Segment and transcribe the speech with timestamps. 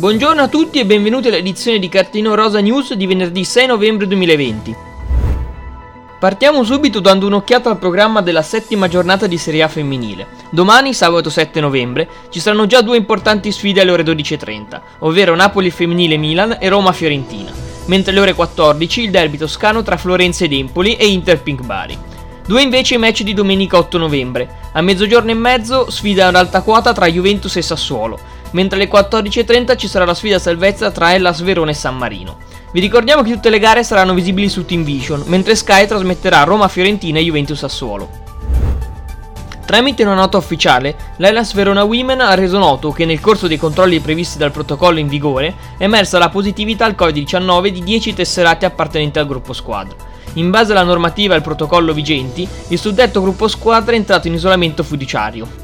[0.00, 4.74] Buongiorno a tutti e benvenuti all'edizione di Cartino Rosa News di venerdì 6 novembre 2020.
[6.18, 10.26] Partiamo subito dando un'occhiata al programma della settima giornata di Serie A femminile.
[10.48, 15.70] Domani, sabato 7 novembre, ci saranno già due importanti sfide alle ore 12.30, ovvero Napoli
[15.70, 17.52] femminile Milan e Roma Fiorentina,
[17.84, 21.98] mentre alle ore 14 il derby toscano tra Florenza ed Empoli e Inter Pink Bari.
[22.46, 24.48] Due invece i match di domenica 8 novembre.
[24.72, 28.18] A mezzogiorno e mezzo sfida ad alta quota tra Juventus e Sassuolo,
[28.52, 32.38] mentre alle 14.30 ci sarà la sfida salvezza tra Hellas Verona e San Marino.
[32.72, 37.18] Vi ricordiamo che tutte le gare saranno visibili su Team Vision, mentre Sky trasmetterà Roma-Fiorentina
[37.18, 38.28] e Juventus-Sassuolo.
[39.70, 44.00] Tramite una nota ufficiale, l'Hellas Verona Women ha reso noto che nel corso dei controlli
[44.00, 49.20] previsti dal protocollo in vigore è emersa la positività al Covid-19 di 10 tesserati appartenenti
[49.20, 49.94] al gruppo squadra.
[50.34, 54.34] In base alla normativa e al protocollo vigenti, il suddetto gruppo squadra è entrato in
[54.34, 55.59] isolamento fiduciario.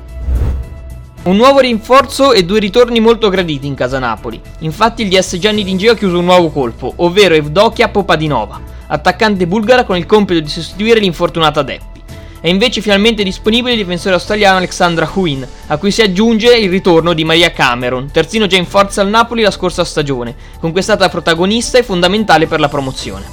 [1.27, 4.41] Un nuovo rinforzo e due ritorni molto graditi in casa Napoli.
[4.61, 9.83] Infatti il DS Gianni D'Ingeo ha chiuso un nuovo colpo, ovvero Evdokia Popadinova, attaccante bulgara
[9.83, 12.01] con il compito di sostituire l'infortunata Deppi.
[12.41, 17.13] È invece finalmente disponibile il difensore australiano Alexandra Huin, a cui si aggiunge il ritorno
[17.13, 20.85] di Maria Cameron, terzino già in forza al Napoli la scorsa stagione, con cui è
[20.85, 23.25] stata protagonista e fondamentale per la promozione.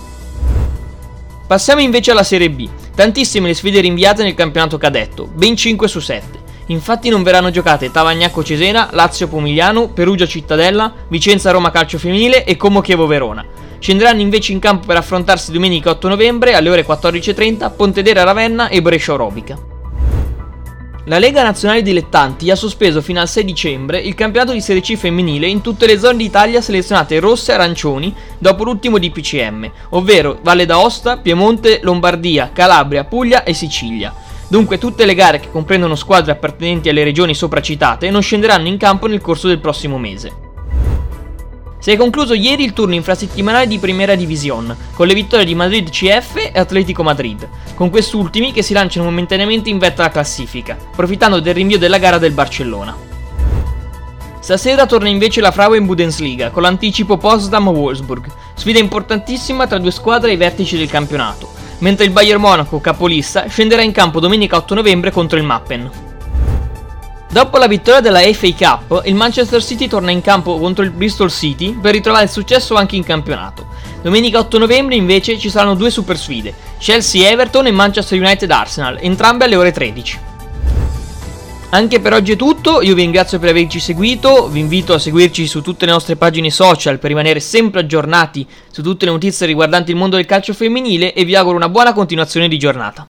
[1.46, 2.68] Passiamo invece alla Serie B.
[2.96, 6.43] Tantissime le sfide rinviate nel campionato cadetto, ben 5 su 7.
[6.68, 12.56] Infatti non verranno giocate Tavagnacco Cesena, Lazio Pomigliano, Perugia Cittadella, Vicenza Roma Calcio Femminile e
[12.56, 13.46] Como Chievo Verona.
[13.80, 18.82] Scenderanno invece in campo per affrontarsi domenica 8 novembre alle ore 14.30 Pontedera Ravenna e
[18.82, 19.72] Brescia Orobica.
[21.08, 24.96] La Lega Nazionale Dilettanti ha sospeso fino al 6 dicembre il campionato di Serie C
[24.96, 30.66] femminile in tutte le zone d'Italia selezionate rosse e arancioni dopo l'ultimo DPCM, ovvero Valle
[30.66, 34.14] d'Aosta, Piemonte, Lombardia, Calabria, Puglia e Sicilia.
[34.54, 39.08] Dunque tutte le gare che comprendono squadre appartenenti alle regioni sopracitate non scenderanno in campo
[39.08, 40.32] nel corso del prossimo mese.
[41.80, 45.90] Si è concluso ieri il turno infrasettimanale di Primera División, con le vittorie di Madrid
[45.90, 51.40] CF e Atletico Madrid, con quest'ultimi che si lanciano momentaneamente in vetta alla classifica, approfittando
[51.40, 52.96] del rinvio della gara del Barcellona.
[54.40, 60.38] Stasera torna invece la Frauen Bundesliga con l'anticipo Potsdam-Wolfsburg, sfida importantissima tra due squadre ai
[60.38, 65.38] vertici del campionato, mentre il Bayern Monaco, capolista, scenderà in campo domenica 8 novembre contro
[65.38, 65.92] il Mappen.
[67.30, 71.30] Dopo la vittoria della FA Cup, il Manchester City torna in campo contro il Bristol
[71.30, 73.68] City per ritrovare il successo anche in campionato.
[74.02, 79.56] Domenica 8 novembre invece ci saranno due super sfide, Chelsea-Everton e Manchester United-Arsenal, entrambe alle
[79.58, 80.20] ore 13.
[81.74, 85.48] Anche per oggi è tutto, io vi ringrazio per averci seguito, vi invito a seguirci
[85.48, 89.90] su tutte le nostre pagine social per rimanere sempre aggiornati su tutte le notizie riguardanti
[89.90, 93.08] il mondo del calcio femminile e vi auguro una buona continuazione di giornata.